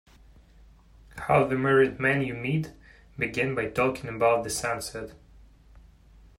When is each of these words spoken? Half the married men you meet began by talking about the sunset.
Half 1.27 1.49
the 1.49 1.57
married 1.59 1.99
men 1.99 2.23
you 2.23 2.33
meet 2.33 2.73
began 3.19 3.53
by 3.53 3.67
talking 3.69 4.09
about 4.09 4.43
the 4.43 4.49
sunset. 4.49 5.11